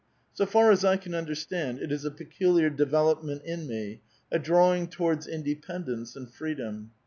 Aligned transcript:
So 0.33 0.47
far 0.47 0.71
as 0.71 0.83
I 0.83 0.97
can 0.97 1.13
understand, 1.13 1.77
it 1.77 1.91
is 1.91 2.03
a 2.05 2.09
pe 2.09 2.25
culiar 2.25 2.75
development 2.75 3.43
in 3.45 3.67
me, 3.67 4.01
a 4.31 4.39
drawing 4.39 4.87
towards 4.87 5.27
independence 5.27 6.15
and 6.15 6.27
freedom. 6.27 6.89